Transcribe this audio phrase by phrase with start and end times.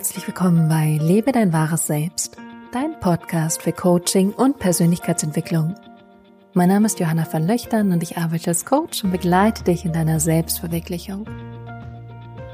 [0.00, 2.38] Herzlich willkommen bei Lebe dein wahres Selbst,
[2.72, 5.74] dein Podcast für Coaching und Persönlichkeitsentwicklung.
[6.54, 9.92] Mein Name ist Johanna van Löchtern und ich arbeite als Coach und begleite dich in
[9.92, 11.26] deiner Selbstverwirklichung.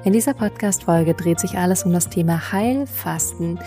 [0.02, 3.60] In dieser Podcast-Folge dreht sich alles um das Thema Heilfasten.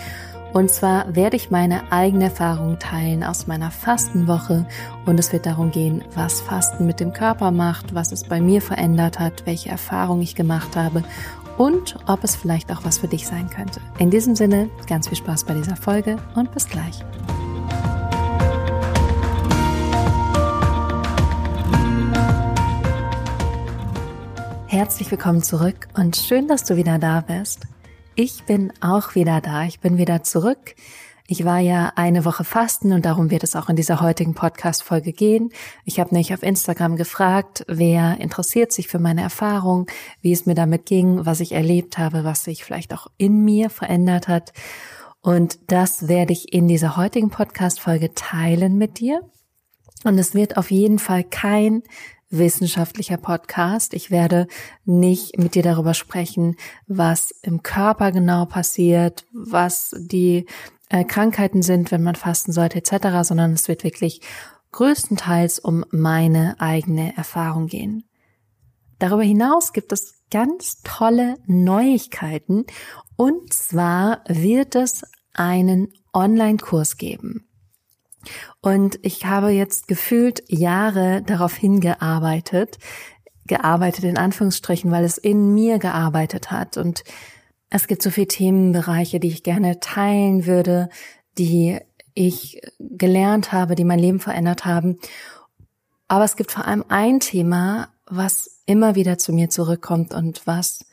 [0.52, 4.66] Und zwar werde ich meine eigene Erfahrung teilen aus meiner Fastenwoche
[5.06, 8.60] und es wird darum gehen, was Fasten mit dem Körper macht, was es bei mir
[8.60, 11.02] verändert hat, welche Erfahrungen ich gemacht habe
[11.60, 13.82] und ob es vielleicht auch was für dich sein könnte.
[13.98, 17.00] In diesem Sinne, ganz viel Spaß bei dieser Folge und bis gleich.
[24.68, 27.66] Herzlich willkommen zurück und schön, dass du wieder da bist.
[28.14, 29.64] Ich bin auch wieder da.
[29.64, 30.74] Ich bin wieder zurück
[31.30, 35.12] ich war ja eine Woche fasten und darum wird es auch in dieser heutigen Podcast-Folge
[35.12, 35.50] gehen.
[35.84, 39.86] Ich habe nämlich auf Instagram gefragt, wer interessiert sich für meine Erfahrung,
[40.22, 43.70] wie es mir damit ging, was ich erlebt habe, was sich vielleicht auch in mir
[43.70, 44.52] verändert hat.
[45.20, 49.20] Und das werde ich in dieser heutigen Podcast-Folge teilen mit dir.
[50.02, 51.84] Und es wird auf jeden Fall kein
[52.30, 53.94] wissenschaftlicher Podcast.
[53.94, 54.48] Ich werde
[54.84, 56.56] nicht mit dir darüber sprechen,
[56.88, 60.46] was im Körper genau passiert, was die
[60.90, 64.20] äh, Krankheiten sind, wenn man fasten sollte etc., sondern es wird wirklich
[64.72, 68.04] größtenteils um meine eigene Erfahrung gehen.
[68.98, 72.66] Darüber hinaus gibt es ganz tolle Neuigkeiten
[73.16, 75.02] und zwar wird es
[75.32, 77.48] einen Online-Kurs geben.
[78.60, 82.78] Und ich habe jetzt gefühlt Jahre darauf hingearbeitet,
[83.46, 87.02] gearbeitet in Anführungsstrichen, weil es in mir gearbeitet hat und
[87.70, 90.88] es gibt so viele Themenbereiche, die ich gerne teilen würde,
[91.38, 91.78] die
[92.14, 94.98] ich gelernt habe, die mein Leben verändert haben.
[96.08, 100.84] Aber es gibt vor allem ein Thema, was immer wieder zu mir zurückkommt und was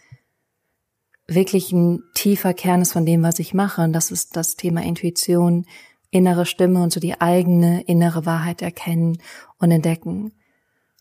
[1.27, 3.81] wirklich ein tiefer Kern ist von dem, was ich mache.
[3.81, 5.65] Und das ist das Thema Intuition,
[6.11, 9.17] innere Stimme und so die eigene innere Wahrheit erkennen
[9.57, 10.31] und entdecken.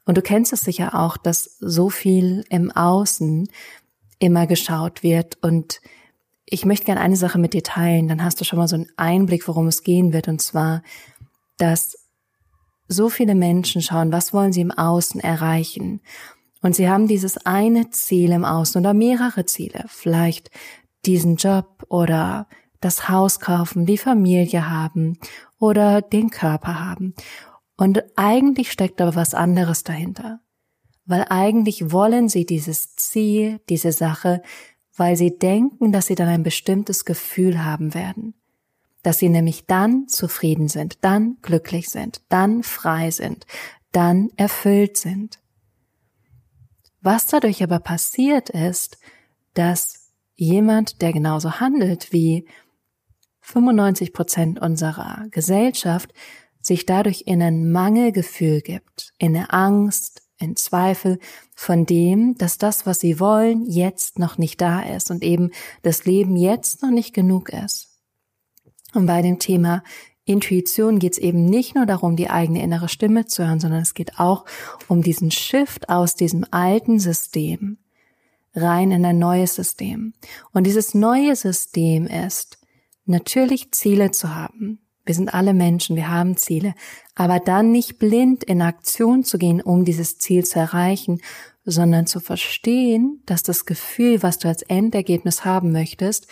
[0.07, 3.49] Und du kennst es sicher auch, dass so viel im Außen
[4.19, 5.37] immer geschaut wird.
[5.43, 5.81] Und
[6.45, 8.89] ich möchte gerne eine Sache mit dir teilen, dann hast du schon mal so einen
[8.97, 10.29] Einblick, worum es gehen wird.
[10.29, 10.83] Und zwar,
[11.59, 11.97] dass
[12.89, 16.01] so viele Menschen schauen, was wollen sie im Außen erreichen.
[16.63, 19.85] Und sie haben dieses eine Ziel im Außen oder mehrere Ziele.
[19.89, 20.51] Vielleicht
[21.05, 22.49] diesen Job oder
[22.81, 25.19] das Haus kaufen, die Familie haben
[25.59, 27.15] oder den Körper haben.
[27.77, 30.41] Und eigentlich steckt aber was anderes dahinter
[31.07, 34.43] weil eigentlich wollen sie dieses Ziel, diese Sache,
[34.97, 38.35] weil sie denken, dass sie dann ein bestimmtes Gefühl haben werden,
[39.03, 43.47] dass sie nämlich dann zufrieden sind, dann glücklich sind, dann frei sind,
[43.93, 45.39] dann erfüllt sind.
[47.01, 48.99] Was dadurch aber passiert ist,
[49.55, 52.47] dass jemand, der genauso handelt wie
[53.43, 56.13] 95 Prozent unserer Gesellschaft,
[56.61, 61.19] sich dadurch in ein Mangelgefühl gibt, in eine Angst, in Zweifel
[61.55, 65.51] von dem, dass das, was sie wollen, jetzt noch nicht da ist und eben
[65.83, 67.89] das Leben jetzt noch nicht genug ist.
[68.95, 69.83] Und bei dem Thema
[70.25, 73.95] Intuition geht es eben nicht nur darum, die eigene innere Stimme zu hören, sondern es
[73.95, 74.45] geht auch
[74.89, 77.79] um diesen Shift aus diesem alten System
[78.55, 80.15] rein in ein neues System.
[80.53, 82.59] Und dieses neue System ist,
[83.05, 86.75] natürlich Ziele zu haben, wir sind alle Menschen, wir haben Ziele.
[87.15, 91.21] Aber dann nicht blind in Aktion zu gehen, um dieses Ziel zu erreichen,
[91.65, 96.27] sondern zu verstehen, dass das Gefühl, was du als Endergebnis haben möchtest,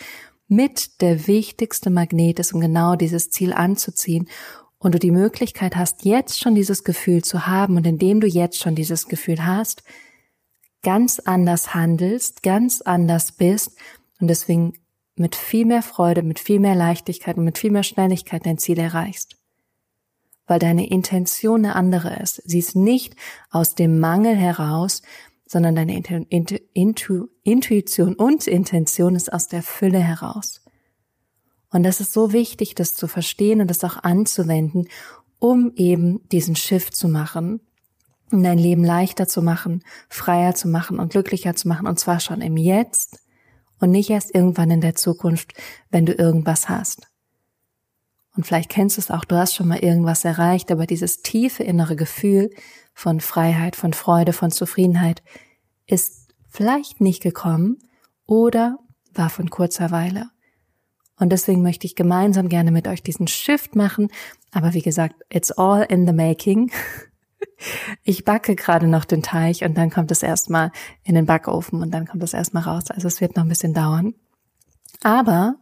[0.47, 4.27] mit der wichtigste Magnet ist, um genau dieses Ziel anzuziehen
[4.77, 8.59] und du die Möglichkeit hast, jetzt schon dieses Gefühl zu haben und indem du jetzt
[8.59, 9.83] schon dieses Gefühl hast,
[10.83, 13.71] ganz anders handelst, ganz anders bist
[14.19, 14.73] und deswegen
[15.15, 18.79] mit viel mehr Freude, mit viel mehr Leichtigkeit und mit viel mehr Schnelligkeit dein Ziel
[18.79, 19.37] erreichst.
[20.47, 22.41] Weil deine Intention eine andere ist.
[22.45, 23.15] Sie ist nicht
[23.49, 25.01] aus dem Mangel heraus,
[25.47, 30.61] sondern deine Intu Intu Intuition und Intention ist aus der Fülle heraus.
[31.71, 34.87] Und das ist so wichtig, das zu verstehen und das auch anzuwenden,
[35.39, 37.59] um eben diesen Shift zu machen,
[38.31, 42.19] um dein Leben leichter zu machen, freier zu machen und glücklicher zu machen, und zwar
[42.19, 43.24] schon im Jetzt
[43.85, 45.53] und nicht erst irgendwann in der Zukunft,
[45.91, 47.07] wenn du irgendwas hast.
[48.35, 51.63] Und vielleicht kennst du es auch, du hast schon mal irgendwas erreicht, aber dieses tiefe
[51.63, 52.49] innere Gefühl
[52.95, 55.21] von Freiheit, von Freude, von Zufriedenheit
[55.85, 57.77] ist vielleicht nicht gekommen
[58.25, 58.79] oder
[59.13, 60.31] war von kurzer Weile.
[61.19, 64.09] Und deswegen möchte ich gemeinsam gerne mit euch diesen Shift machen.
[64.51, 66.71] Aber wie gesagt, it's all in the making.
[68.03, 70.71] Ich backe gerade noch den Teig und dann kommt es erstmal
[71.03, 72.89] in den Backofen und dann kommt es erstmal raus.
[72.89, 74.13] Also es wird noch ein bisschen dauern.
[75.03, 75.55] Aber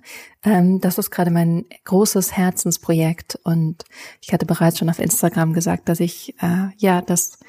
[0.44, 3.84] ähm, das ist gerade mein großes Herzensprojekt und
[4.22, 7.40] ich hatte bereits schon auf Instagram gesagt, dass ich äh, ja das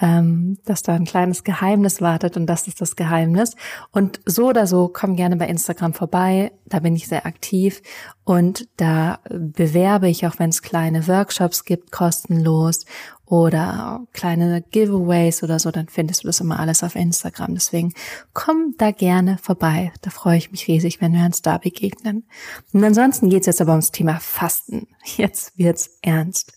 [0.00, 3.54] ähm, dass da ein kleines Geheimnis wartet und das ist das Geheimnis.
[3.92, 7.82] Und so oder so, komm gerne bei Instagram vorbei, da bin ich sehr aktiv
[8.24, 12.86] und da bewerbe ich, auch wenn es kleine Workshops gibt, kostenlos
[13.30, 17.54] oder kleine Giveaways oder so, dann findest du das immer alles auf Instagram.
[17.54, 17.94] Deswegen
[18.34, 19.92] komm da gerne vorbei.
[20.02, 22.24] Da freue ich mich riesig, wenn wir uns da begegnen.
[22.72, 24.88] Und ansonsten geht's jetzt aber ums Thema Fasten.
[25.16, 26.54] Jetzt wird's ernst.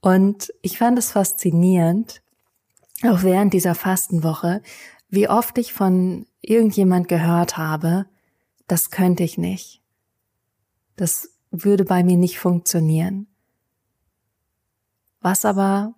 [0.00, 2.22] Und ich fand es faszinierend,
[3.02, 4.62] auch während dieser Fastenwoche,
[5.10, 8.06] wie oft ich von irgendjemand gehört habe,
[8.66, 9.82] das könnte ich nicht.
[10.96, 13.26] Das würde bei mir nicht funktionieren.
[15.20, 15.94] Was aber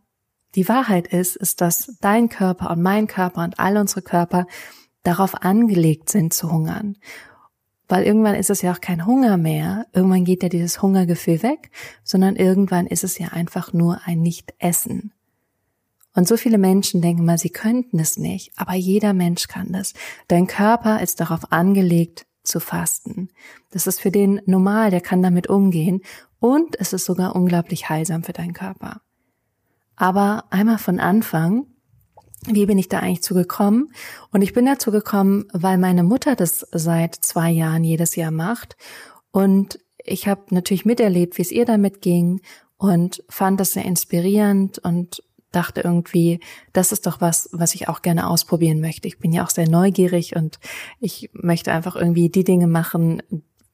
[0.54, 4.46] die Wahrheit ist, ist, dass dein Körper und mein Körper und all unsere Körper
[5.02, 6.96] darauf angelegt sind zu hungern.
[7.88, 11.70] Weil irgendwann ist es ja auch kein Hunger mehr, irgendwann geht ja dieses Hungergefühl weg,
[12.04, 15.12] sondern irgendwann ist es ja einfach nur ein Nicht-Essen.
[16.14, 19.94] Und so viele Menschen denken mal, sie könnten es nicht, aber jeder Mensch kann das.
[20.26, 23.28] Dein Körper ist darauf angelegt zu fasten.
[23.70, 26.02] Das ist für den normal, der kann damit umgehen
[26.40, 29.00] und es ist sogar unglaublich heilsam für deinen Körper.
[29.98, 31.66] Aber einmal von Anfang,
[32.46, 33.92] wie bin ich da eigentlich zugekommen?
[34.30, 38.76] Und ich bin dazu gekommen, weil meine Mutter das seit zwei Jahren jedes Jahr macht.
[39.32, 42.40] Und ich habe natürlich miterlebt, wie es ihr damit ging
[42.76, 46.38] und fand das sehr inspirierend und dachte irgendwie,
[46.72, 49.08] das ist doch was, was ich auch gerne ausprobieren möchte.
[49.08, 50.60] Ich bin ja auch sehr neugierig und
[51.00, 53.22] ich möchte einfach irgendwie die Dinge machen,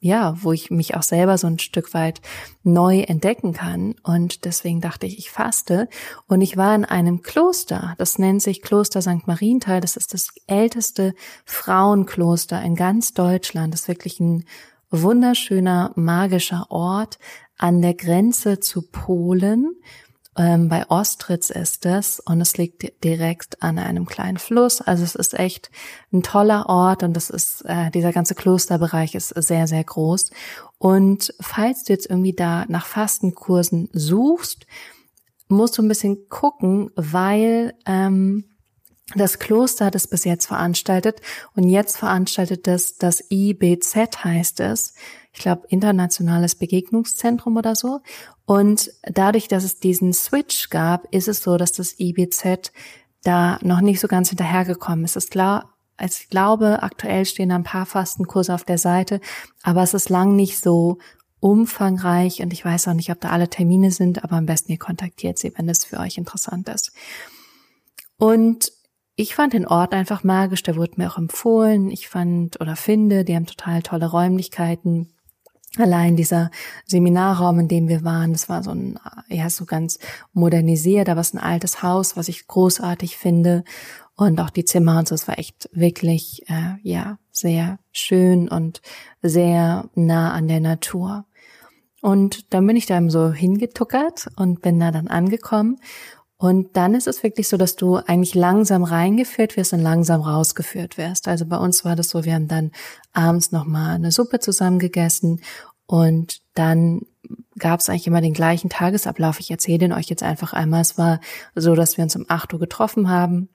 [0.04, 2.20] ja, wo ich mich auch selber so ein Stück weit
[2.62, 3.94] neu entdecken kann.
[4.02, 5.88] Und deswegen dachte ich, ich faste.
[6.28, 7.94] Und ich war in einem Kloster.
[7.96, 9.26] Das nennt sich Kloster St.
[9.26, 9.80] Marienthal.
[9.80, 11.14] Das ist das älteste
[11.46, 13.72] Frauenkloster in ganz Deutschland.
[13.72, 14.44] Das ist wirklich ein
[14.90, 17.18] wunderschöner, magischer Ort
[17.56, 19.74] an der Grenze zu Polen
[20.36, 24.81] ähm, bei Ostritz ist es und es liegt direkt an einem kleinen Fluss.
[24.81, 25.70] Also es ist echt
[26.12, 30.31] ein toller Ort und das ist, äh, dieser ganze Klosterbereich ist sehr, sehr groß.
[30.78, 34.66] Und falls du jetzt irgendwie da nach Fastenkursen suchst,
[35.48, 38.44] musst du ein bisschen gucken, weil ähm,
[39.14, 41.20] das Kloster hat es bis jetzt veranstaltet
[41.54, 44.94] und jetzt veranstaltet es das IBZ heißt es.
[45.34, 48.00] Ich glaube, Internationales Begegnungszentrum oder so.
[48.46, 52.72] Und dadurch, dass es diesen Switch gab, ist es so, dass das IBZ
[53.25, 55.16] da noch nicht so ganz hinterhergekommen ist.
[55.16, 59.20] Es ist klar, also ich glaube, aktuell stehen ein paar Fastenkurse auf der Seite,
[59.62, 60.98] aber es ist lang nicht so
[61.40, 64.78] umfangreich und ich weiß auch nicht, ob da alle Termine sind, aber am besten ihr
[64.78, 66.92] kontaktiert sie, wenn es für euch interessant ist.
[68.16, 68.72] Und
[69.16, 71.90] ich fand den Ort einfach magisch, der wurde mir auch empfohlen.
[71.90, 75.13] Ich fand oder finde, die haben total tolle Räumlichkeiten.
[75.76, 76.50] Allein dieser
[76.86, 78.98] Seminarraum, in dem wir waren, das war so ein,
[79.28, 79.98] ja, so ganz
[80.32, 83.64] modernisiert, aber es ist ein altes Haus, was ich großartig finde.
[84.14, 88.80] Und auch die Zimmer und so, es war echt wirklich, äh, ja, sehr schön und
[89.22, 91.26] sehr nah an der Natur.
[92.00, 95.78] Und dann bin ich da eben so hingetuckert und bin da dann angekommen.
[96.44, 100.98] Und dann ist es wirklich so, dass du eigentlich langsam reingeführt wirst und langsam rausgeführt
[100.98, 101.27] wirst.
[101.27, 102.70] Also bei uns war das so, wir haben dann
[103.15, 105.41] abends nochmal eine Suppe zusammen gegessen
[105.86, 107.01] und dann
[107.58, 109.41] gab es eigentlich immer den gleichen Tagesablauf.
[109.41, 110.82] Ich erzähle den euch jetzt einfach einmal.
[110.82, 111.19] Es war
[111.55, 113.48] so, dass wir uns um 8 Uhr getroffen haben.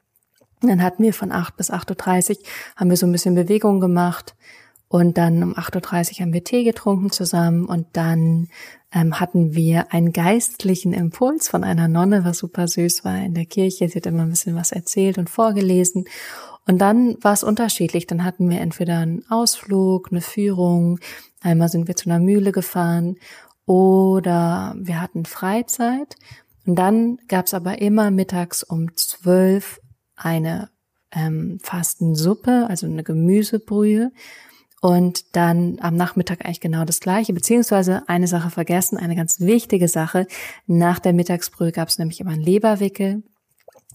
[0.62, 2.44] Dann hatten wir von 8 bis 8.30 Uhr,
[2.76, 4.34] haben wir so ein bisschen Bewegung gemacht.
[4.90, 8.50] Und dann um 8.30 Uhr haben wir Tee getrunken zusammen und dann
[8.92, 13.46] ähm, hatten wir einen geistlichen Impuls von einer Nonne, was super süß war in der
[13.46, 13.88] Kirche.
[13.88, 16.06] Sie hat immer ein bisschen was erzählt und vorgelesen.
[16.68, 18.08] Und dann war es unterschiedlich.
[18.08, 21.00] Dann hatten wir entweder einen Ausflug, eine Führung,
[21.42, 23.18] Einmal sind wir zu einer Mühle gefahren
[23.66, 26.16] oder wir hatten Freizeit.
[26.66, 29.80] Und dann gab es aber immer mittags um zwölf
[30.16, 30.70] eine
[31.12, 34.12] ähm, Fastensuppe, also eine Gemüsebrühe.
[34.82, 39.88] Und dann am Nachmittag eigentlich genau das gleiche, beziehungsweise eine Sache vergessen, eine ganz wichtige
[39.88, 40.26] Sache.
[40.68, 43.24] Nach der Mittagsbrühe gab es nämlich immer einen Leberwickel.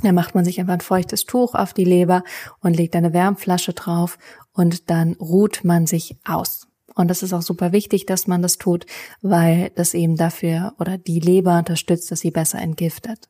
[0.03, 2.25] Da macht man sich einfach ein feuchtes Tuch auf die Leber
[2.61, 4.19] und legt eine Wärmflasche drauf
[4.53, 6.67] und dann ruht man sich aus.
[6.95, 8.87] Und das ist auch super wichtig, dass man das tut,
[9.23, 13.29] weil das eben dafür oder die Leber unterstützt, dass sie besser entgiftet.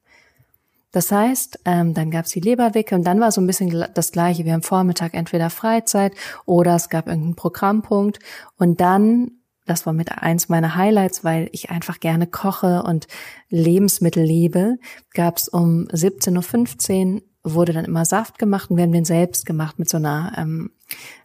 [0.95, 4.45] Das heißt, ähm, dann gab's die Leberwicke und dann war so ein bisschen das Gleiche.
[4.45, 6.13] Wir haben Vormittag entweder Freizeit
[6.47, 8.21] oder es gab irgendeinen Programmpunkt
[8.59, 9.33] und dann,
[9.67, 13.09] das war mit eins meiner Highlights, weil ich einfach gerne koche und
[13.49, 14.77] Lebensmittel liebe,
[15.13, 19.81] gab's um 17.15 Uhr wurde dann immer Saft gemacht und wir haben den selbst gemacht
[19.81, 20.71] mit so einer ähm,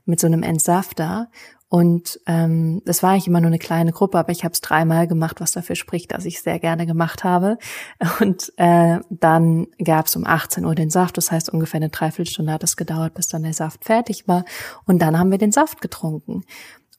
[0.03, 1.29] mit so einem Entsafter
[1.69, 5.07] Und ähm, das war eigentlich immer nur eine kleine Gruppe, aber ich habe es dreimal
[5.07, 7.59] gemacht, was dafür spricht, dass ich sehr gerne gemacht habe.
[8.19, 12.51] Und äh, dann gab es um 18 Uhr den Saft, das heißt ungefähr eine Dreiviertelstunde
[12.51, 14.45] hat es gedauert, bis dann der Saft fertig war.
[14.85, 16.43] Und dann haben wir den Saft getrunken.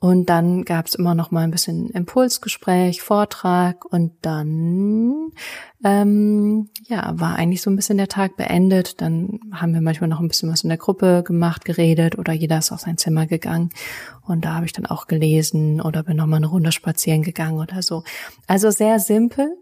[0.03, 5.33] Und dann gab es immer noch mal ein bisschen Impulsgespräch, Vortrag und dann
[5.85, 9.03] ähm, ja war eigentlich so ein bisschen der Tag beendet.
[9.03, 12.59] Dann haben wir manchmal noch ein bisschen was in der Gruppe gemacht, geredet oder jeder
[12.59, 13.69] ist auf sein Zimmer gegangen
[14.23, 17.59] und da habe ich dann auch gelesen oder bin noch mal eine Runde spazieren gegangen
[17.59, 18.03] oder so.
[18.47, 19.55] Also sehr simpel.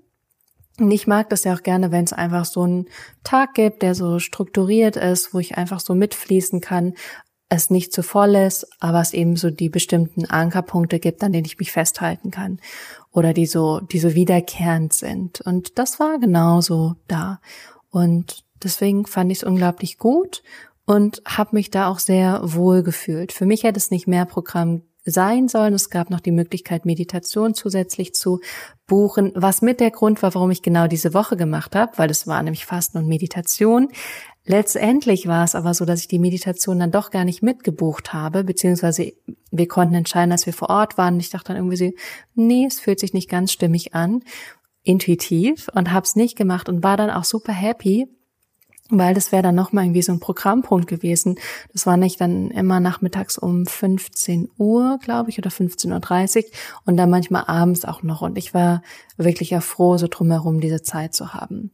[0.79, 2.87] Und ich mag das ja auch gerne, wenn es einfach so einen
[3.25, 6.95] Tag gibt, der so strukturiert ist, wo ich einfach so mitfließen kann,
[7.49, 11.47] es nicht zu voll ist, aber es eben so die bestimmten Ankerpunkte gibt, an denen
[11.47, 12.61] ich mich festhalten kann
[13.11, 15.41] oder die so, die so wiederkehrend sind.
[15.41, 17.41] Und das war genauso da.
[17.91, 20.43] Und deswegen fand ich es unglaublich gut
[20.85, 23.33] und habe mich da auch sehr wohl gefühlt.
[23.33, 25.75] Für mich hätte es nicht mehr Programm sein sollen.
[25.75, 28.41] Es gab noch die Möglichkeit, Meditation zusätzlich zu
[28.87, 32.27] buchen, was mit der Grund war, warum ich genau diese Woche gemacht habe, weil es
[32.27, 33.89] war nämlich Fasten und Meditation.
[34.51, 38.45] Letztendlich war es aber so, dass ich die Meditation dann doch gar nicht mitgebucht habe,
[38.45, 39.13] beziehungsweise
[39.51, 41.21] wir konnten entscheiden, dass wir vor Ort waren.
[41.21, 41.91] Ich dachte dann irgendwie so,
[42.35, 44.23] nee, es fühlt sich nicht ganz stimmig an,
[44.85, 48.09] intuitiv und habe es nicht gemacht und war dann auch super happy,
[48.89, 51.39] weil das wäre dann nochmal irgendwie so ein Programmpunkt gewesen.
[51.75, 56.51] Das war nicht dann immer nachmittags um 15 Uhr, glaube ich, oder 15.30 Uhr
[56.87, 58.23] und dann manchmal abends auch noch.
[58.23, 58.81] Und ich war
[59.19, 61.71] wirklich ja froh, so drumherum diese Zeit zu haben.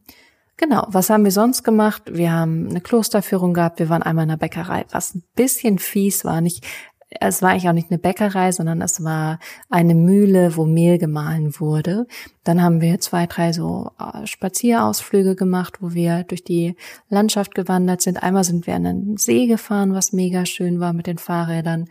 [0.57, 2.03] Genau, was haben wir sonst gemacht?
[2.05, 6.23] Wir haben eine Klosterführung gehabt, wir waren einmal in der Bäckerei, was ein bisschen fies
[6.23, 6.39] war.
[6.39, 6.65] Nicht,
[7.09, 11.59] es war eigentlich auch nicht eine Bäckerei, sondern es war eine Mühle, wo Mehl gemahlen
[11.59, 12.07] wurde.
[12.45, 16.77] Dann haben wir zwei, drei so äh, Spazierausflüge gemacht, wo wir durch die
[17.09, 18.23] Landschaft gewandert sind.
[18.23, 21.89] Einmal sind wir an einen See gefahren, was mega schön war mit den Fahrrädern.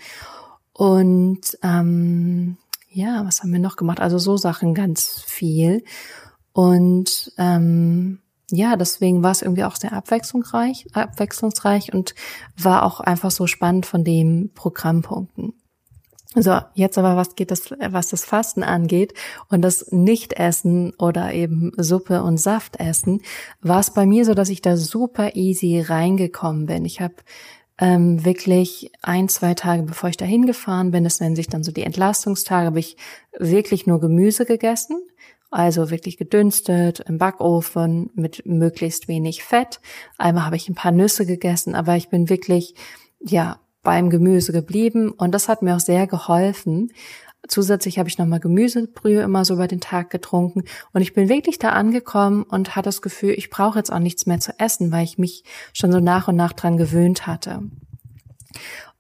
[0.73, 2.57] Und ähm,
[2.91, 4.01] ja, was haben wir noch gemacht?
[4.01, 5.85] Also so Sachen ganz viel.
[6.53, 12.15] Und ähm, ja, deswegen war es irgendwie auch sehr abwechslungsreich, abwechslungsreich und
[12.57, 15.55] war auch einfach so spannend von den Programmpunkten.
[16.37, 19.15] So, jetzt aber was geht das, was das Fasten angeht
[19.51, 23.23] und das Nichtessen oder eben Suppe und Saft essen,
[23.61, 26.85] war es bei mir so, dass ich da super easy reingekommen bin.
[26.85, 27.15] Ich habe
[27.79, 31.71] ähm, wirklich ein, zwei Tage, bevor ich da hingefahren bin, das nennen sich dann so
[31.71, 32.97] die Entlastungstage, habe ich
[33.39, 34.99] wirklich nur Gemüse gegessen
[35.55, 39.81] also wirklich gedünstet im Backofen mit möglichst wenig Fett.
[40.19, 42.75] Einmal habe ich ein paar Nüsse gegessen, aber ich bin wirklich,
[43.21, 46.91] ja, beim Gemüse geblieben und das hat mir auch sehr geholfen.
[47.47, 51.61] Zusätzlich habe ich nochmal Gemüsebrühe immer so über den Tag getrunken und ich bin wirklich
[51.61, 55.05] da angekommen und hatte das Gefühl, ich brauche jetzt auch nichts mehr zu essen, weil
[55.05, 57.63] ich mich schon so nach und nach dran gewöhnt hatte.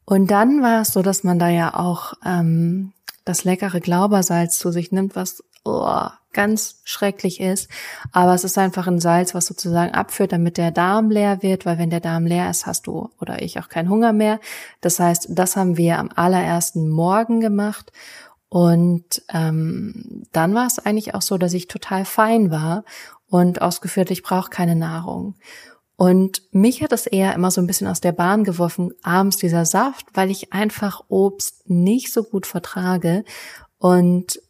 [0.04, 2.92] Und dann war es so, dass man da ja auch ähm,
[3.24, 7.70] das leckere Glaubersalz zu sich nimmt, was oh, ganz schrecklich ist.
[8.12, 11.78] Aber es ist einfach ein Salz, was sozusagen abführt, damit der Darm leer wird, weil
[11.78, 14.40] wenn der Darm leer ist, hast du oder ich auch keinen Hunger mehr.
[14.82, 17.92] Das heißt, das haben wir am allerersten Morgen gemacht.
[18.50, 22.84] Und ähm, dann war es eigentlich auch so, dass ich total fein war
[23.28, 25.34] und ausgeführt, ich brauche keine Nahrung.
[25.96, 29.64] Und mich hat es eher immer so ein bisschen aus der Bahn geworfen, abends dieser
[29.64, 33.24] Saft, weil ich einfach Obst nicht so gut vertrage
[33.78, 34.40] und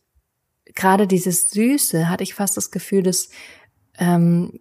[0.74, 3.28] gerade dieses Süße hatte ich fast das Gefühl, das
[3.98, 4.58] ähm,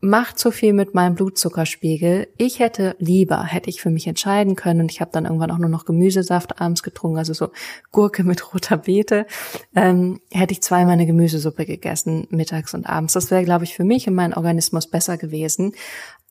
[0.00, 2.28] macht so viel mit meinem Blutzuckerspiegel.
[2.36, 5.58] Ich hätte lieber, hätte ich für mich entscheiden können und ich habe dann irgendwann auch
[5.58, 7.50] nur noch Gemüsesaft abends getrunken, also so
[7.92, 9.26] Gurke mit roter Beete,
[9.74, 13.14] ähm, hätte ich zweimal eine Gemüsesuppe gegessen, mittags und abends.
[13.14, 15.72] Das wäre, glaube ich, für mich und meinen Organismus besser gewesen.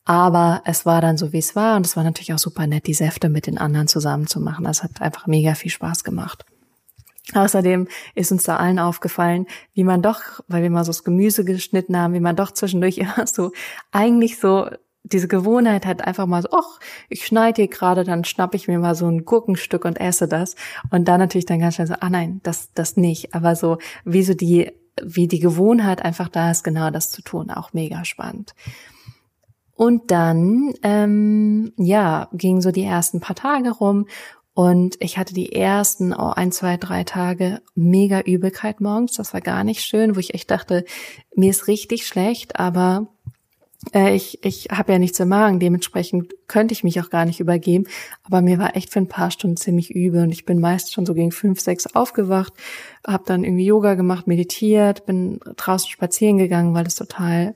[0.04, 2.86] Aber es war dann so, wie es war und es war natürlich auch super nett,
[2.86, 4.64] die Säfte mit den anderen zusammen zu machen.
[4.64, 6.44] Das hat einfach mega viel Spaß gemacht.
[7.34, 11.44] Außerdem ist uns da allen aufgefallen, wie man doch, weil wir mal so das Gemüse
[11.44, 13.52] geschnitten haben, wie man doch zwischendurch immer so
[13.90, 14.68] eigentlich so
[15.02, 18.78] diese Gewohnheit hat, einfach mal so, ach, ich schneide hier gerade, dann schnapp ich mir
[18.78, 20.56] mal so ein Gurkenstück und esse das.
[20.90, 23.34] Und dann natürlich dann ganz schnell so, ah nein, das, das nicht.
[23.34, 27.50] Aber so, wie so die, wie die Gewohnheit einfach da ist, genau das zu tun,
[27.50, 28.54] auch mega spannend.
[29.76, 34.06] Und dann, ähm, ja, gingen so die ersten paar Tage rum
[34.56, 39.12] und ich hatte die ersten oh, ein, zwei, drei Tage mega Übelkeit morgens.
[39.12, 40.86] Das war gar nicht schön, wo ich echt dachte,
[41.34, 43.06] mir ist richtig schlecht, aber
[43.92, 47.38] äh, ich, ich habe ja nichts im Magen, dementsprechend könnte ich mich auch gar nicht
[47.38, 47.84] übergeben.
[48.22, 51.04] Aber mir war echt für ein paar Stunden ziemlich übel und ich bin meist schon
[51.04, 52.54] so gegen fünf, sechs aufgewacht,
[53.06, 57.54] habe dann irgendwie Yoga gemacht, meditiert, bin draußen spazieren gegangen, weil es total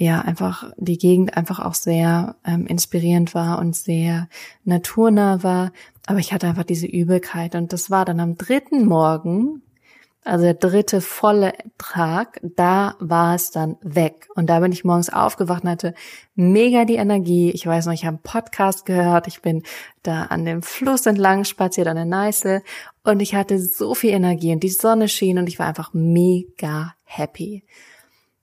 [0.00, 4.28] ja einfach die Gegend einfach auch sehr ähm, inspirierend war und sehr
[4.64, 5.72] naturnah war.
[6.06, 9.62] Aber ich hatte einfach diese Übelkeit und das war dann am dritten Morgen,
[10.24, 14.28] also der dritte volle Tag, da war es dann weg.
[14.34, 15.94] Und da bin ich morgens aufgewacht und hatte
[16.34, 17.50] mega die Energie.
[17.50, 19.62] Ich weiß noch, ich habe einen Podcast gehört, ich bin
[20.02, 22.62] da an dem Fluss entlang spaziert, an der Neiße
[23.04, 26.94] und ich hatte so viel Energie und die Sonne schien und ich war einfach mega
[27.04, 27.64] happy.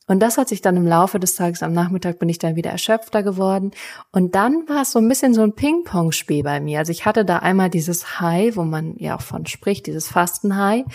[0.08, 2.72] Und das hat sich dann im Laufe des Tages am Nachmittag bin ich dann wieder
[2.72, 3.72] erschöpfter geworden.
[4.12, 6.80] Und dann war es so ein bisschen so ein Ping-Pong-Spiel bei mir.
[6.80, 10.86] Also ich hatte da einmal dieses High, wo man ja auch von spricht, dieses Fasten-High.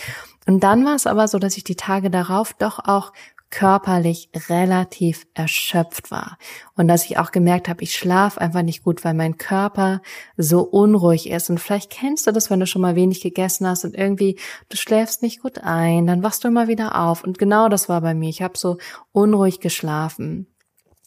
[0.47, 3.13] Und dann war es aber so, dass ich die Tage darauf doch auch
[3.53, 6.39] körperlich relativ erschöpft war.
[6.75, 10.01] Und dass ich auch gemerkt habe, ich schlafe einfach nicht gut, weil mein Körper
[10.37, 11.51] so unruhig ist.
[11.51, 14.39] Und vielleicht kennst du das, wenn du schon mal wenig gegessen hast und irgendwie
[14.71, 17.23] du schläfst nicht gut ein, dann wachst du immer wieder auf.
[17.23, 18.31] Und genau das war bei mir.
[18.31, 18.79] Ich habe so
[19.13, 20.52] unruhig geschlafen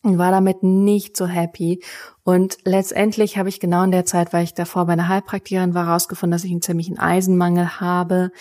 [0.06, 1.82] und war damit nicht so happy.
[2.24, 5.88] Und letztendlich habe ich genau in der Zeit, weil ich davor bei einer Heilpraktikerin war,
[5.88, 8.32] herausgefunden, dass ich einen ziemlichen Eisenmangel habe.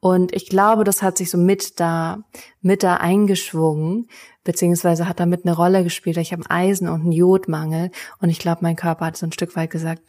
[0.00, 2.18] Und ich glaube, das hat sich so mit da,
[2.60, 4.08] mit da eingeschwungen,
[4.44, 6.16] beziehungsweise hat damit eine Rolle gespielt.
[6.18, 7.90] Ich habe einen Eisen- und einen Jodmangel.
[8.20, 10.02] Und ich glaube, mein Körper hat so ein Stück weit gesagt,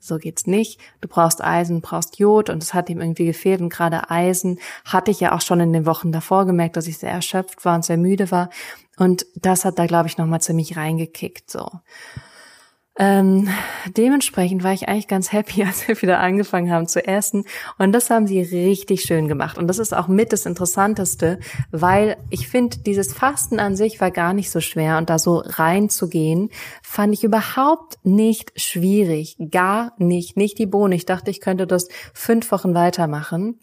[0.00, 0.80] so geht's nicht.
[1.00, 3.60] Du brauchst Eisen, brauchst Jod und es hat ihm irgendwie gefehlt.
[3.60, 6.98] Und gerade Eisen hatte ich ja auch schon in den Wochen davor gemerkt, dass ich
[6.98, 8.48] sehr erschöpft war und sehr müde war.
[8.96, 11.68] Und das hat da, glaube ich, nochmal ziemlich reingekickt, so.
[13.02, 13.48] Ähm,
[13.96, 17.46] dementsprechend war ich eigentlich ganz happy, als wir wieder angefangen haben zu essen.
[17.78, 19.56] Und das haben sie richtig schön gemacht.
[19.56, 21.40] Und das ist auch mit das Interessanteste,
[21.70, 24.98] weil ich finde, dieses Fasten an sich war gar nicht so schwer.
[24.98, 26.50] Und da so reinzugehen,
[26.82, 29.38] fand ich überhaupt nicht schwierig.
[29.50, 30.36] Gar nicht.
[30.36, 30.94] Nicht die Bohne.
[30.94, 33.60] Ich dachte, ich könnte das fünf Wochen weitermachen.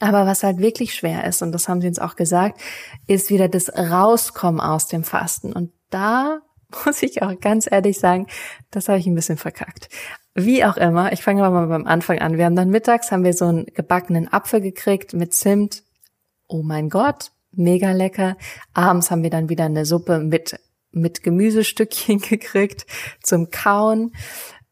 [0.00, 2.60] Aber was halt wirklich schwer ist, und das haben sie uns auch gesagt,
[3.06, 5.54] ist wieder das Rauskommen aus dem Fasten.
[5.54, 6.40] Und da
[6.84, 8.26] muss ich auch ganz ehrlich sagen,
[8.70, 9.88] das habe ich ein bisschen verkackt.
[10.34, 12.36] Wie auch immer, ich fange mal beim Anfang an.
[12.36, 15.82] Wir haben dann mittags haben wir so einen gebackenen Apfel gekriegt mit Zimt.
[16.46, 18.36] Oh mein Gott, mega lecker.
[18.72, 20.58] Abends haben wir dann wieder eine Suppe mit
[20.90, 22.86] mit Gemüsestückchen gekriegt
[23.22, 24.12] zum Kauen.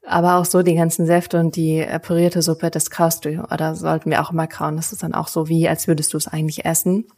[0.03, 4.11] Aber auch so die ganzen Säfte und die pürierte Suppe, das kaust du oder sollten
[4.11, 4.77] wir auch immer kauen.
[4.77, 7.09] Das ist dann auch so wie, als würdest du es eigentlich essen.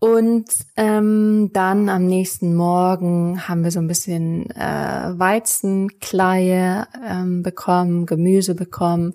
[0.00, 0.44] Und
[0.76, 8.54] ähm, dann am nächsten Morgen haben wir so ein bisschen äh, Weizenkleie ähm, bekommen, Gemüse
[8.54, 9.14] bekommen.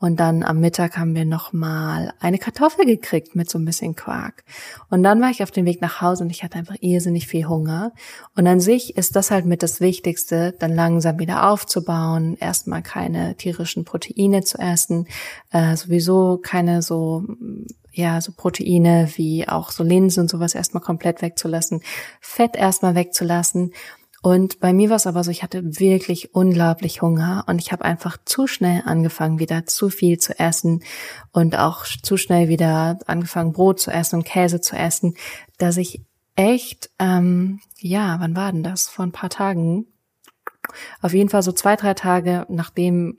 [0.00, 4.42] Und dann am Mittag haben wir nochmal eine Kartoffel gekriegt mit so ein bisschen Quark.
[4.90, 7.46] Und dann war ich auf dem Weg nach Hause und ich hatte einfach irrsinnig viel
[7.46, 7.92] Hunger.
[8.34, 13.36] Und an sich ist das halt mit das Wichtigste, dann langsam wieder aufzubauen, erstmal keine
[13.36, 15.06] tierischen Proteine zu essen,
[15.52, 17.22] äh, sowieso keine so
[17.94, 21.80] ja, so Proteine wie auch so Linsen und sowas erstmal komplett wegzulassen,
[22.20, 23.72] Fett erstmal wegzulassen.
[24.20, 27.84] Und bei mir war es aber so, ich hatte wirklich unglaublich Hunger und ich habe
[27.84, 30.82] einfach zu schnell angefangen, wieder zu viel zu essen
[31.30, 35.14] und auch zu schnell wieder angefangen, Brot zu essen und Käse zu essen,
[35.58, 36.00] dass ich
[36.36, 38.88] echt, ähm, ja, wann war denn das?
[38.88, 39.86] Vor ein paar Tagen.
[41.02, 43.18] Auf jeden Fall so zwei, drei Tage, nachdem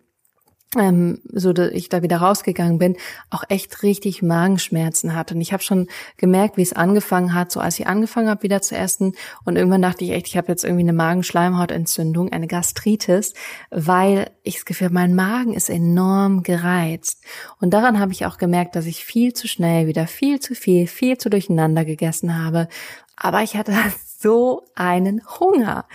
[0.78, 2.98] ähm, so dass ich da wieder rausgegangen bin,
[3.30, 5.36] auch echt richtig Magenschmerzen hatte.
[5.36, 8.62] Und ich habe schon gemerkt, wie es angefangen hat, so als ich angefangen habe wieder
[8.62, 9.14] zu essen.
[9.44, 13.34] Und irgendwann dachte ich echt, ich habe jetzt irgendwie eine Magenschleimhautentzündung, eine Gastritis,
[13.72, 17.24] weil ich das Gefühl, mein Magen ist enorm gereizt.
[17.60, 20.88] Und daran habe ich auch gemerkt, dass ich viel zu schnell wieder viel zu viel,
[20.88, 22.68] viel zu durcheinander gegessen habe.
[23.16, 23.74] Aber ich hatte
[24.20, 25.86] so einen Hunger.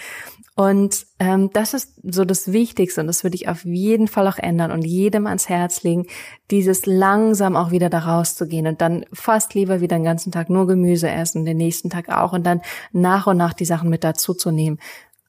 [0.57, 4.37] Und ähm, das ist so das Wichtigste und das würde ich auf jeden Fall auch
[4.37, 6.07] ändern und jedem ans Herz legen,
[6.51, 10.67] dieses langsam auch wieder da rauszugehen und dann fast lieber wieder den ganzen Tag nur
[10.67, 12.61] Gemüse essen, den nächsten Tag auch und dann
[12.93, 14.79] nach und nach die Sachen mit dazu zu nehmen.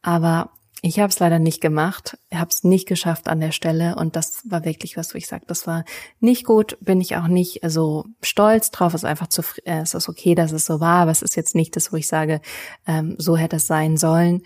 [0.01, 0.49] Aber
[0.84, 4.41] ich habe es leider nicht gemacht, habe es nicht geschafft an der Stelle und das
[4.49, 5.86] war wirklich was, wo ich sage, das war
[6.19, 9.93] nicht gut, bin ich auch nicht so stolz drauf, es ist einfach zu, äh, es
[9.93, 12.41] ist okay, dass es so war, aber es ist jetzt nicht das, wo ich sage,
[12.88, 14.41] ähm, so hätte es sein sollen.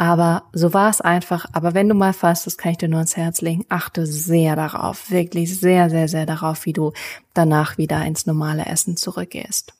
[0.00, 1.44] Aber so war es einfach.
[1.52, 5.10] Aber wenn du mal fastest, kann ich dir nur ins Herz legen, achte sehr darauf,
[5.10, 6.94] wirklich sehr, sehr, sehr darauf, wie du
[7.34, 9.74] danach wieder ins normale Essen zurückgehst.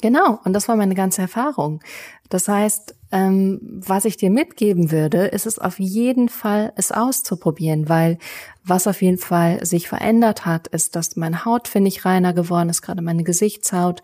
[0.00, 1.82] Genau, und das war meine ganze Erfahrung.
[2.30, 7.88] Das heißt, ähm, was ich dir mitgeben würde, ist es auf jeden Fall, es auszuprobieren,
[7.88, 8.18] weil
[8.62, 12.68] was auf jeden Fall sich verändert hat, ist, dass meine Haut, finde ich, reiner geworden
[12.68, 14.02] ist, gerade meine Gesichtshaut,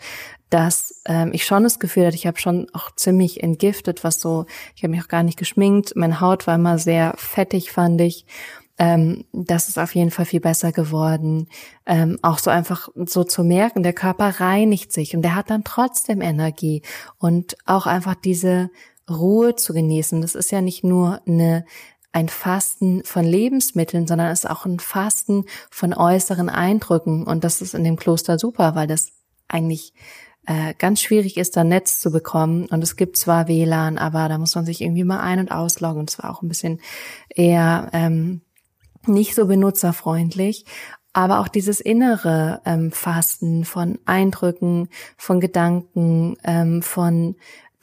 [0.51, 4.47] dass ähm, ich schon das Gefühl hatte, ich habe schon auch ziemlich entgiftet, was so,
[4.75, 8.27] ich habe mich auch gar nicht geschminkt, meine Haut war immer sehr fettig, fand ich.
[8.79, 11.49] Ähm, das ist auf jeden Fall viel besser geworden.
[11.87, 15.65] Ähm, auch so einfach so zu merken, der Körper reinigt sich und der hat dann
[15.65, 16.83] trotzdem Energie
[17.19, 18.71] und auch einfach diese
[19.11, 20.21] Ruhe zu genießen.
[20.21, 21.65] Das ist ja nicht nur eine
[22.17, 27.25] ein Fasten von Lebensmitteln, sondern es ist auch ein Fasten von äußeren Eindrücken.
[27.25, 29.13] Und das ist in dem Kloster super, weil das
[29.49, 29.93] eigentlich
[30.47, 32.69] äh, ganz schwierig ist, da Netz zu bekommen.
[32.71, 36.01] Und es gibt zwar WLAN, aber da muss man sich irgendwie mal ein- und ausloggen.
[36.01, 36.81] Und es war auch ein bisschen
[37.29, 38.41] eher ähm,
[39.07, 40.65] nicht so benutzerfreundlich.
[41.13, 44.89] Aber auch dieses innere ähm, Fasten von Eindrücken,
[45.19, 47.37] von Gedanken, ähm, von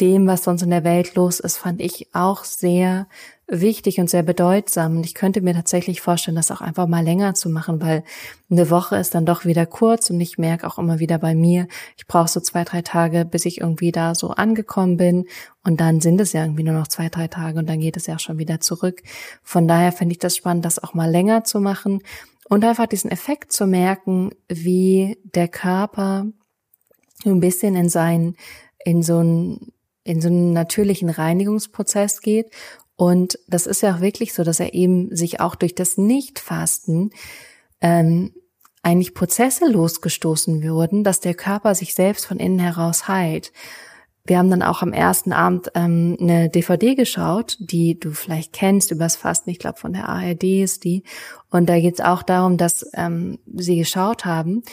[0.03, 3.07] dem, was sonst in der Welt los ist, fand ich auch sehr
[3.47, 4.97] wichtig und sehr bedeutsam.
[4.97, 8.03] Und ich könnte mir tatsächlich vorstellen, das auch einfach mal länger zu machen, weil
[8.51, 11.67] eine Woche ist dann doch wieder kurz und ich merke auch immer wieder bei mir,
[11.95, 15.25] ich brauche so zwei, drei Tage, bis ich irgendwie da so angekommen bin.
[15.63, 18.07] Und dann sind es ja irgendwie nur noch zwei, drei Tage und dann geht es
[18.07, 19.03] ja auch schon wieder zurück.
[19.41, 22.01] Von daher finde ich das spannend, das auch mal länger zu machen
[22.49, 26.25] und einfach diesen Effekt zu merken, wie der Körper
[27.25, 28.35] ein bisschen in seinen,
[28.83, 29.72] in so einen
[30.03, 32.51] in so einen natürlichen Reinigungsprozess geht
[32.95, 37.11] und das ist ja auch wirklich so, dass er eben sich auch durch das Nichtfasten
[37.81, 38.33] ähm,
[38.81, 43.51] eigentlich Prozesse losgestoßen wurden, dass der Körper sich selbst von innen heraus heilt.
[44.25, 48.91] Wir haben dann auch am ersten Abend ähm, eine DVD geschaut, die du vielleicht kennst
[48.91, 51.03] übers Fasten, ich glaube von der ARD ist die.
[51.49, 54.63] Und da geht es auch darum, dass ähm, sie geschaut haben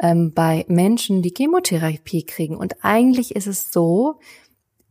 [0.00, 2.56] ähm, bei Menschen, die Chemotherapie kriegen.
[2.56, 4.18] Und eigentlich ist es so,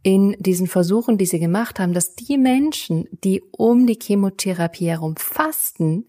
[0.04, 5.16] in diesen Versuchen, die sie gemacht haben, dass die Menschen, die um die Chemotherapie herum
[5.18, 6.08] fasten,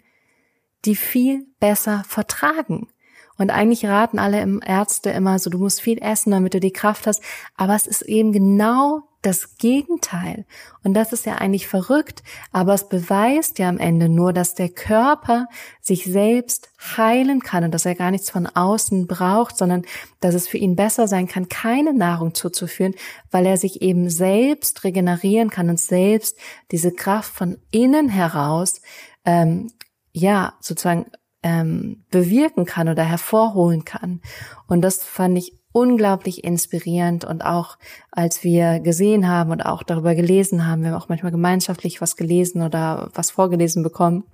[0.84, 2.88] die viel besser vertragen.
[3.38, 7.06] Und eigentlich raten alle Ärzte immer so, du musst viel essen, damit du die Kraft
[7.06, 7.22] hast.
[7.56, 10.46] Aber es ist eben genau das Gegenteil.
[10.84, 14.68] Und das ist ja eigentlich verrückt, aber es beweist ja am Ende nur, dass der
[14.68, 15.46] Körper
[15.80, 19.84] sich selbst heilen kann und dass er gar nichts von außen braucht, sondern
[20.20, 22.94] dass es für ihn besser sein kann, keine Nahrung zuzuführen,
[23.30, 26.38] weil er sich eben selbst regenerieren kann und selbst
[26.70, 28.80] diese Kraft von innen heraus,
[29.24, 29.72] ähm,
[30.12, 31.06] ja, sozusagen
[31.42, 34.20] ähm, bewirken kann oder hervorholen kann.
[34.66, 37.76] Und das fand ich unglaublich inspirierend und auch
[38.10, 42.16] als wir gesehen haben und auch darüber gelesen haben, wir haben auch manchmal gemeinschaftlich was
[42.16, 44.24] gelesen oder was vorgelesen bekommen,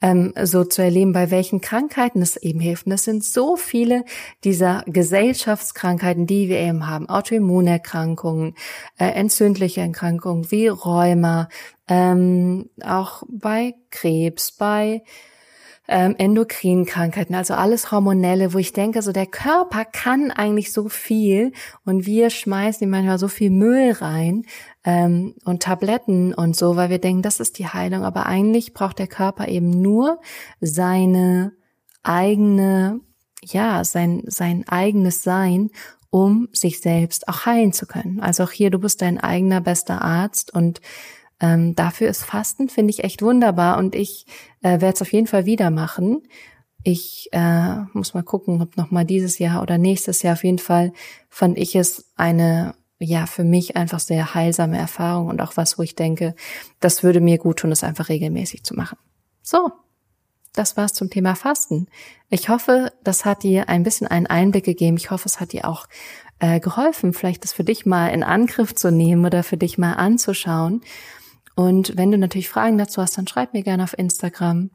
[0.00, 2.86] ähm, so zu erleben, bei welchen Krankheiten es eben hilft.
[2.86, 4.04] Und das sind so viele
[4.44, 7.08] dieser Gesellschaftskrankheiten, die wir eben haben.
[7.08, 8.54] Autoimmunerkrankungen,
[8.98, 11.48] äh, entzündliche Erkrankungen wie Rheuma,
[11.88, 15.02] ähm, auch bei Krebs, bei
[15.88, 21.52] ähm, Endokrinkrankheiten, also alles Hormonelle, wo ich denke, so der Körper kann eigentlich so viel
[21.86, 24.44] und wir schmeißen ihm manchmal so viel Müll rein
[24.84, 28.04] ähm, und Tabletten und so, weil wir denken, das ist die Heilung.
[28.04, 30.20] Aber eigentlich braucht der Körper eben nur
[30.60, 31.52] seine
[32.02, 33.00] eigene,
[33.42, 35.70] ja, sein, sein eigenes Sein,
[36.10, 38.20] um sich selbst auch heilen zu können.
[38.20, 40.80] Also auch hier, du bist dein eigener bester Arzt und
[41.40, 44.26] ähm, dafür ist Fasten, finde ich, echt wunderbar und ich
[44.62, 46.22] äh, werde es auf jeden Fall wieder machen.
[46.82, 50.58] Ich äh, muss mal gucken, ob noch mal dieses Jahr oder nächstes Jahr auf jeden
[50.58, 50.92] Fall
[51.28, 55.82] fand ich es eine ja für mich einfach sehr heilsame Erfahrung und auch was, wo
[55.82, 56.34] ich denke,
[56.80, 58.98] das würde mir gut tun, das einfach regelmäßig zu machen.
[59.42, 59.70] So,
[60.52, 61.86] das war's zum Thema Fasten.
[62.30, 64.96] Ich hoffe, das hat dir ein bisschen einen Einblick gegeben.
[64.96, 65.86] Ich hoffe, es hat dir auch
[66.40, 69.94] äh, geholfen, vielleicht das für dich mal in Angriff zu nehmen oder für dich mal
[69.94, 70.82] anzuschauen.
[71.58, 74.70] Und wenn du natürlich Fragen dazu hast, dann schreib mir gerne auf Instagram.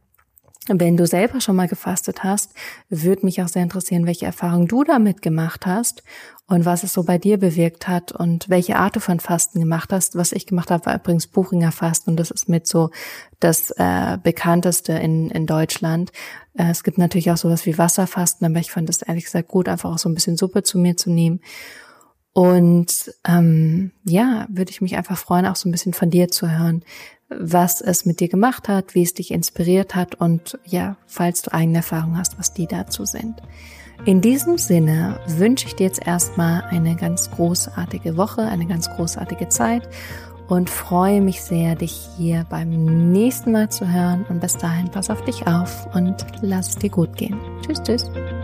[0.67, 2.53] Wenn du selber schon mal gefastet hast,
[2.89, 6.03] würde mich auch sehr interessieren, welche Erfahrungen du damit gemacht hast
[6.45, 9.93] und was es so bei dir bewirkt hat und welche Art du von Fasten gemacht
[9.93, 10.17] hast.
[10.17, 12.89] Was ich gemacht habe, war übrigens Buchinger Fasten und das ist mit so
[13.39, 16.11] das äh, bekannteste in, in Deutschland.
[16.53, 19.69] Äh, es gibt natürlich auch sowas wie Wasserfasten, aber ich fand es ehrlich gesagt gut,
[19.69, 21.39] einfach auch so ein bisschen Suppe zu mir zu nehmen.
[22.33, 26.49] Und ähm, ja, würde ich mich einfach freuen, auch so ein bisschen von dir zu
[26.49, 26.83] hören,
[27.29, 31.53] was es mit dir gemacht hat, wie es dich inspiriert hat und ja, falls du
[31.53, 33.41] eigene Erfahrungen hast, was die dazu sind.
[34.05, 39.47] In diesem Sinne wünsche ich dir jetzt erstmal eine ganz großartige Woche, eine ganz großartige
[39.49, 39.87] Zeit
[40.47, 44.25] und freue mich sehr, dich hier beim nächsten Mal zu hören.
[44.27, 47.39] Und bis dahin, pass auf dich auf und lass es dir gut gehen.
[47.65, 48.42] Tschüss, tschüss.